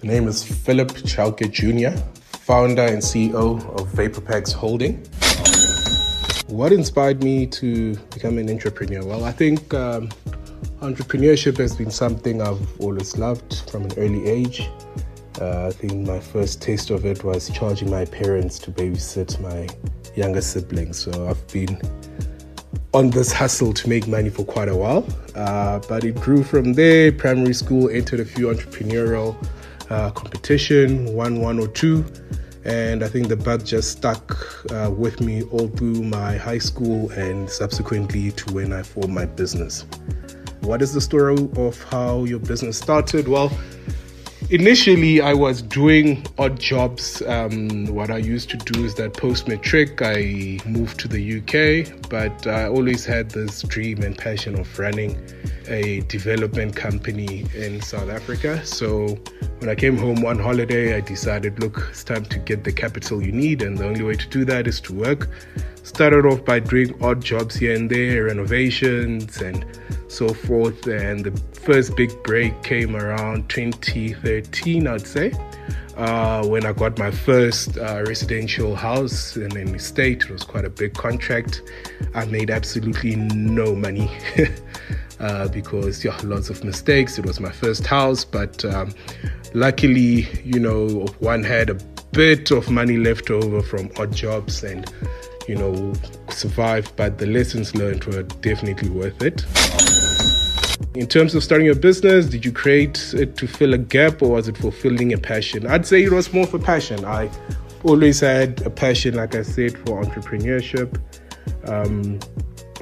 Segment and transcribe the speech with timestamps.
[0.00, 5.04] The name is Phillip Chauke Jr., founder and CEO of Vapopax Holding.
[6.46, 9.04] What inspired me to become an entrepreneur?
[9.04, 10.08] Well, I think um,
[10.80, 14.68] entrepreneurship has been something I've always loved from an early age.
[15.40, 19.66] Uh, I think my first taste of it was charging my parents to babysit my
[20.14, 20.96] younger siblings.
[20.96, 21.76] So I've been
[22.94, 25.04] on this hustle to make money for quite a while.
[25.34, 27.10] Uh, but it grew from there.
[27.10, 29.36] Primary school entered a few entrepreneurial
[29.90, 32.04] uh, competition, won one or two,
[32.64, 34.36] and I think the bug just stuck
[34.72, 39.24] uh, with me all through my high school and subsequently to when I formed my
[39.24, 39.86] business.
[40.60, 43.28] What is the story of how your business started?
[43.28, 43.50] Well,
[44.50, 47.22] initially I was doing odd jobs.
[47.22, 52.08] Um, what I used to do is that post matric, I moved to the UK,
[52.08, 55.18] but I always had this dream and passion of running
[55.66, 58.64] a development company in South Africa.
[58.64, 59.18] So
[59.58, 63.22] when I came home one holiday, I decided, look, it's time to get the capital
[63.22, 65.28] you need, and the only way to do that is to work.
[65.82, 69.64] Started off by doing odd jobs here and there, renovations and
[70.08, 70.86] so forth.
[70.86, 75.32] And the first big break came around 2013, I'd say.
[75.96, 80.22] Uh, when I got my first uh, residential house in an estate.
[80.22, 81.62] It was quite a big contract.
[82.14, 84.08] I made absolutely no money
[85.20, 87.18] uh, because yeah, lots of mistakes.
[87.18, 88.94] It was my first house, but um,
[89.54, 91.74] luckily, you know, one had a
[92.12, 94.90] bit of money left over from odd jobs and
[95.48, 95.92] you know
[96.28, 96.94] survived.
[96.96, 99.44] But the lessons learned were definitely worth it.
[100.94, 104.30] In terms of starting a business, did you create it to fill a gap or
[104.30, 105.66] was it fulfilling a passion?
[105.66, 107.04] I'd say it was more for passion.
[107.04, 107.30] I
[107.84, 111.00] always had a passion, like I said, for entrepreneurship.
[111.66, 112.18] Um,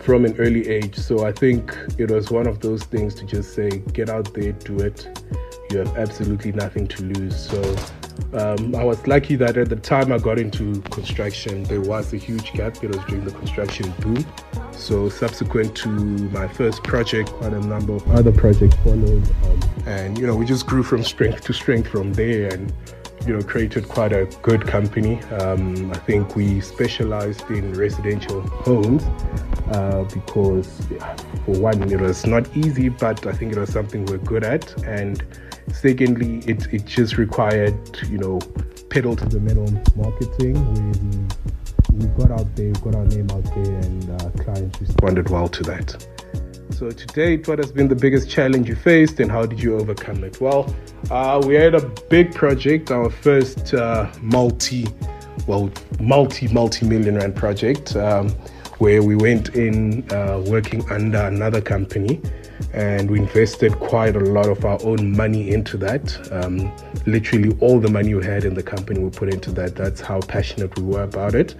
[0.00, 0.96] from an early age.
[0.96, 4.52] So I think it was one of those things to just say, get out there,
[4.52, 5.06] do it.
[5.74, 7.50] You have absolutely nothing to lose.
[7.50, 7.76] So
[8.32, 12.16] um, I was lucky that at the time I got into construction, there was a
[12.16, 12.76] huge gap.
[12.84, 14.24] It was during the construction boom.
[14.70, 19.28] So subsequent to my first project, quite a number of other projects followed.
[19.42, 22.54] Um, and, you know, we just grew from strength to strength from there.
[22.54, 22.72] And
[23.26, 25.22] you know, created quite a good company.
[25.24, 29.02] Um, I think we specialized in residential homes
[29.72, 30.68] uh, because,
[31.44, 34.82] for one, it was not easy, but I think it was something we're good at.
[34.84, 35.22] And
[35.72, 37.76] secondly, it, it just required,
[38.08, 38.38] you know,
[38.90, 43.30] pedal to the metal marketing where we, we got out there, we got our name
[43.30, 46.06] out there, and uh, clients responded well to that.
[46.74, 49.78] So, to date, what has been the biggest challenge you faced and how did you
[49.78, 50.40] overcome it?
[50.40, 50.74] Well,
[51.08, 54.88] uh, we had a big project, our first uh, multi,
[55.46, 55.70] well,
[56.00, 58.30] multi, multi million rand project, um,
[58.78, 62.20] where we went in uh, working under another company
[62.74, 66.32] and we invested quite a lot of our own money into that.
[66.32, 66.74] Um,
[67.06, 69.76] literally, all the money we had in the company we put into that.
[69.76, 71.54] That's how passionate we were about it.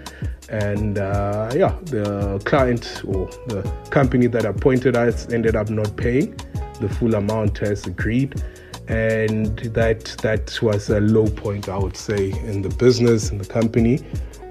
[0.48, 6.34] And uh, yeah, the client or the company that appointed us ended up not paying
[6.80, 8.42] the full amount as agreed
[8.88, 13.46] and that that was a low point I would say in the business in the
[13.46, 14.00] company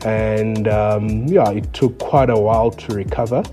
[0.06, 3.44] and um, yeah it took quite a while to recover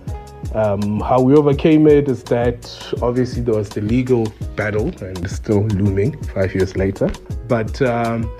[0.55, 5.35] um, how we overcame it is that obviously there was the legal battle and it's
[5.35, 7.11] still looming five years later
[7.49, 8.31] but um,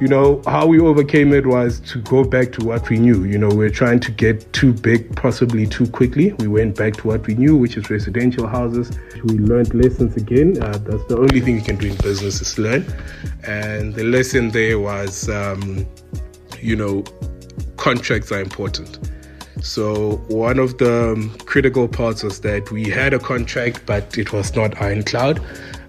[0.00, 3.24] you know, how we overcame it was to go back to what we knew.
[3.24, 6.32] You know, we are trying to get too big, possibly too quickly.
[6.34, 8.90] We went back to what we knew, which is residential houses.
[9.24, 10.60] We learned lessons again.
[10.60, 12.84] Uh, that's the only thing you can do in business is learn.
[13.46, 15.86] And the lesson there was, um,
[16.60, 17.04] you know,
[17.76, 18.98] contracts are important.
[19.62, 24.54] So one of the critical parts was that we had a contract, but it was
[24.54, 25.40] not ironclad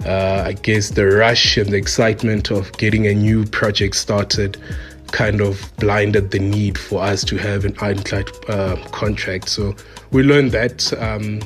[0.06, 4.58] uh, I guess the rush and the excitement of getting a new project started
[5.12, 9.48] kind of blinded the need for us to have an ironclad uh, contract.
[9.48, 9.76] So
[10.12, 11.40] we learned that um,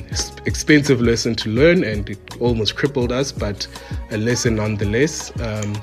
[0.46, 3.66] expensive lesson to learn, and it almost crippled us, but
[4.10, 5.30] a lesson nonetheless.
[5.40, 5.76] Um,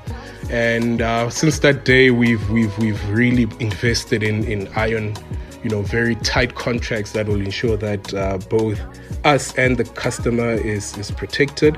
[0.50, 5.16] and uh, since that day, we've we've we've really invested in in iron,
[5.66, 8.80] you know, very tight contracts that will ensure that uh, both
[9.24, 11.76] us and the customer is is protected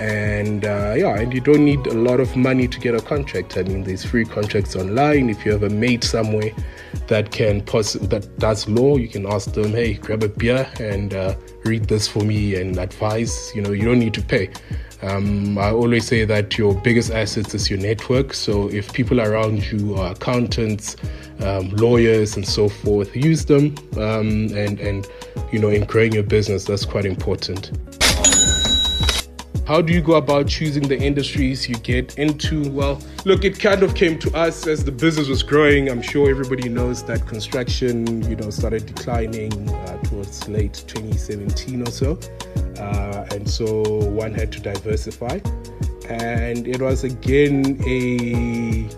[0.00, 3.56] and uh, yeah and you don't need a lot of money to get a contract
[3.56, 6.50] i mean there's free contracts online if you have a mate somewhere
[7.08, 11.14] that can pos- that does law you can ask them hey grab a beer and
[11.14, 11.34] uh,
[11.64, 14.50] read this for me and advise you know you don't need to pay
[15.02, 18.32] um, I always say that your biggest assets is your network.
[18.32, 20.96] So if people around you are accountants,
[21.40, 23.74] um, lawyers, and so forth, use them.
[23.96, 25.06] Um, and and
[25.52, 27.72] you know, in growing your business, that's quite important.
[29.66, 32.70] How do you go about choosing the industries you get into?
[32.70, 35.90] Well, look, it kind of came to us as the business was growing.
[35.90, 41.90] I'm sure everybody knows that construction, you know, started declining uh, towards late 2017 or
[41.90, 42.16] so.
[42.78, 45.40] Uh, and so one had to diversify.
[46.08, 48.88] And it was again a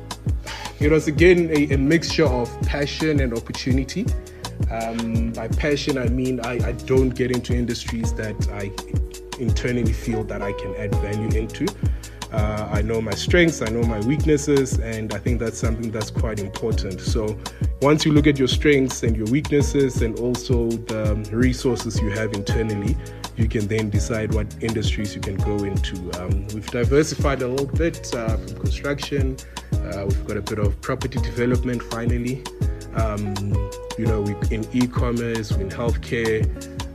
[0.84, 4.04] it was again a, a mixture of passion and opportunity.
[4.70, 8.70] Um, by passion, I mean I, I don't get into industries that I
[9.38, 11.66] internally feel that I can add value into.
[12.32, 16.10] Uh, I know my strengths, I know my weaknesses, and I think that's something that's
[16.10, 17.00] quite important.
[17.00, 17.38] So,
[17.80, 22.34] once you look at your strengths and your weaknesses, and also the resources you have
[22.34, 22.96] internally,
[23.36, 25.96] you can then decide what industries you can go into.
[26.20, 29.36] Um, we've diversified a little bit uh, from construction,
[29.72, 32.44] uh, we've got a bit of property development finally.
[32.94, 33.34] Um,
[33.96, 36.44] you know, we in e-commerce, in healthcare.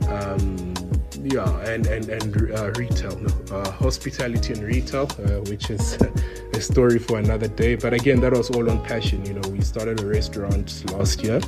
[0.08, 0.74] Um,
[1.22, 5.98] yeah, and and and uh, retail, no, uh, hospitality and retail, uh, which is
[6.52, 7.74] a story for another day.
[7.76, 9.24] But again, that was all on passion.
[9.24, 11.40] You know, we started a restaurant last year.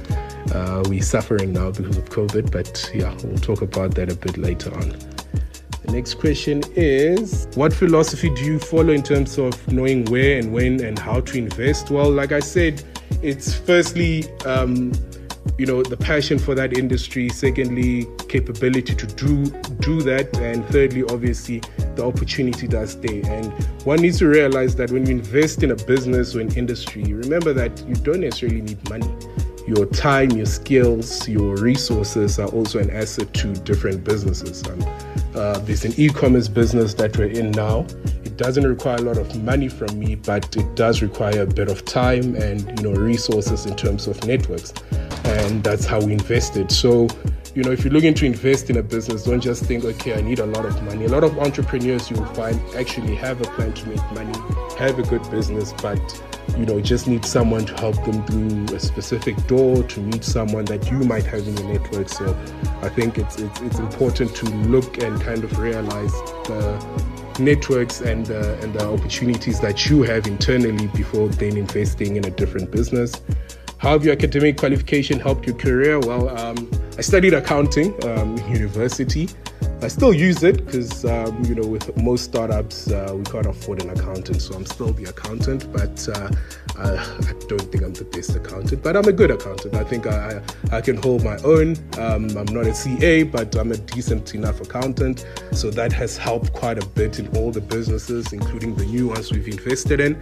[0.52, 4.38] Uh, we're suffering now because of COVID, but yeah, we'll talk about that a bit
[4.38, 4.90] later on.
[5.86, 10.52] The next question is What philosophy do you follow in terms of knowing where and
[10.52, 11.90] when and how to invest?
[11.90, 12.82] Well, like I said,
[13.22, 14.92] it's firstly um,
[15.58, 17.28] you know the passion for that industry.
[17.28, 19.46] Secondly capability to do
[19.80, 20.36] do that.
[20.38, 21.60] And thirdly obviously
[21.94, 23.24] the opportunity that's there.
[23.24, 23.52] And
[23.84, 27.52] one needs to realize that when you invest in a business or an industry remember
[27.54, 29.08] that you don't necessarily need money.
[29.66, 34.66] Your time your skills your resources are also an asset to different businesses.
[34.66, 34.84] Um,
[35.34, 37.80] uh, there's an e-commerce business that we're in now.
[38.24, 41.68] It doesn't require a lot of money from me but it does require a bit
[41.68, 44.74] of time and you know resources in terms of networks
[45.26, 46.70] and that's how we invested.
[46.70, 47.08] So,
[47.54, 50.20] you know, if you're looking to invest in a business, don't just think, okay, I
[50.20, 51.06] need a lot of money.
[51.06, 54.38] A lot of entrepreneurs you will find actually have a plan to make money,
[54.78, 55.98] have a good business, but
[56.56, 60.64] you know, just need someone to help them through a specific door, to meet someone
[60.66, 62.08] that you might have in your network.
[62.08, 62.38] So,
[62.82, 66.12] I think it's it's, it's important to look and kind of realize
[66.44, 66.86] the
[67.40, 72.70] networks and and the opportunities that you have internally before then investing in a different
[72.70, 73.20] business.
[73.78, 76.00] How have your academic qualification helped your career?
[76.00, 79.28] Well, um, I studied accounting um, in university.
[79.82, 83.82] I still use it because, um, you know, with most startups, uh, we can't afford
[83.82, 86.30] an accountant, so I'm still the accountant, but uh,
[86.78, 89.74] I, I, don't think I'm the best accountant, but I'm a good accountant.
[89.74, 90.40] I think I,
[90.72, 91.76] I can hold my own.
[91.98, 96.54] Um, I'm not a CA, but I'm a decent enough accountant, so that has helped
[96.54, 100.18] quite a bit in all the businesses, including the new ones we've invested in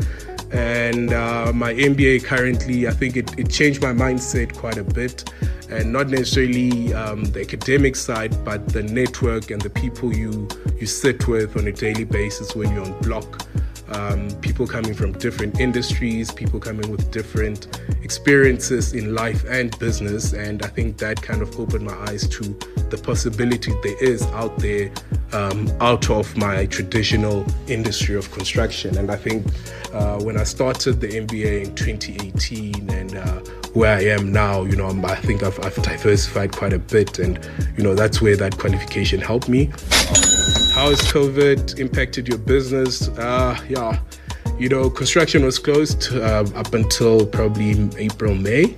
[0.54, 5.28] and uh, my MBA currently, I think it, it, changed my mindset quite a bit,
[5.68, 10.48] and not necessarily um, the academic side, but the network and the people you
[10.78, 13.44] you sit with on a daily basis when you're on block.
[13.88, 20.32] Um, people coming from different industries, people coming with different experiences in life and business,
[20.32, 22.44] and I think that kind of opened my eyes to
[22.90, 24.90] the possibility there is out there
[25.32, 28.96] um, out of my traditional industry of construction.
[28.96, 29.46] And I think
[29.92, 33.40] uh, when I started the MBA in 2018 and uh,
[33.74, 37.38] where I am now, you know, I think I've, I've, diversified quite a bit, and
[37.76, 39.70] you know that's where that qualification helped me.
[40.74, 43.06] How has COVID impacted your business?
[43.10, 44.00] Uh, yeah,
[44.58, 48.74] you know, construction was closed uh, up until probably April, May.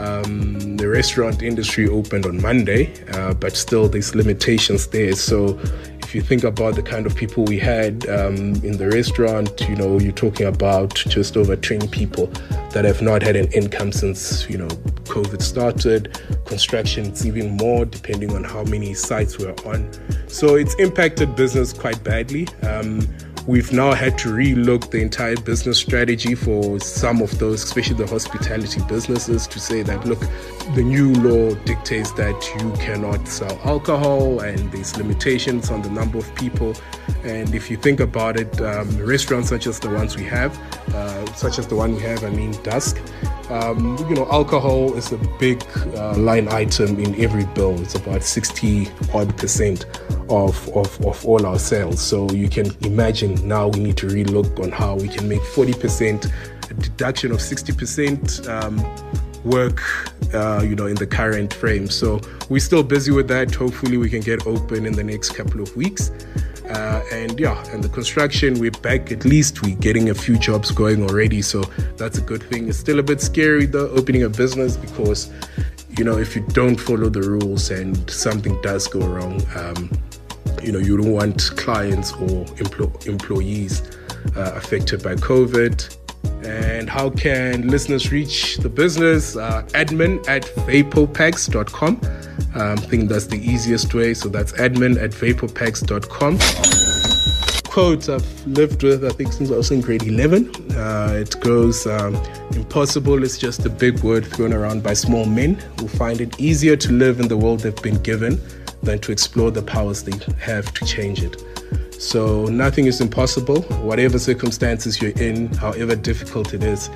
[0.00, 5.12] Um, the restaurant industry opened on Monday, uh, but still there's limitations there.
[5.12, 5.60] So
[6.02, 9.76] if you think about the kind of people we had um, in the restaurant, you
[9.76, 12.32] know, you're talking about just over 20 people
[12.74, 14.66] that have not had an income since, you know,
[15.06, 16.18] COVID started.
[16.44, 19.88] Construction, it's even more depending on how many sites we're on.
[20.26, 22.48] So it's impacted business quite badly.
[22.62, 23.06] Um,
[23.46, 28.06] we've now had to relook the entire business strategy for some of those, especially the
[28.06, 30.20] hospitality businesses, to say that look,
[30.74, 36.18] the new law dictates that you cannot sell alcohol and there's limitations on the number
[36.18, 36.74] of people.
[37.22, 40.58] And if you think about it, um, restaurants such as the ones we have,
[40.94, 42.98] uh, such as the one we have, I mean, Dusk,
[43.50, 45.62] um, you know, alcohol is a big
[45.96, 47.80] uh, line item in every bill.
[47.80, 49.86] It's about 60 odd percent
[50.28, 52.00] of, of, of all our sales.
[52.00, 56.32] So you can imagine now we need to relook on how we can make 40%
[56.80, 58.80] deduction of 60% um,
[59.44, 59.82] work,
[60.34, 61.88] uh, you know, in the current frame.
[61.88, 63.54] So we're still busy with that.
[63.54, 66.10] Hopefully we can get open in the next couple of weeks.
[66.68, 69.12] Uh, and yeah, and the construction, we're back.
[69.12, 71.62] At least we're getting a few jobs going already, so
[71.96, 72.68] that's a good thing.
[72.68, 75.30] It's still a bit scary though, opening a business because,
[75.98, 79.90] you know, if you don't follow the rules and something does go wrong, um,
[80.62, 83.82] you know, you don't want clients or empl- employees
[84.36, 86.03] uh, affected by COVID.
[86.44, 89.36] And how can listeners reach the business?
[89.36, 92.00] Uh, admin at vapopax.com.
[92.54, 94.14] Um, I think that's the easiest way.
[94.14, 96.38] So that's admin at vapopax.com.
[97.68, 100.72] Quote I've lived with, I think, since I was in grade 11.
[100.76, 102.14] Uh, it goes um,
[102.52, 106.76] Impossible is just a big word thrown around by small men who find it easier
[106.76, 108.40] to live in the world they've been given
[108.82, 111.42] than to explore the powers they have to change it.
[112.04, 116.90] So nothing is impossible, whatever circumstances you're in, however difficult it is.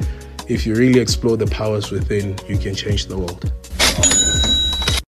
[0.49, 3.51] If you really explore the powers within, you can change the world.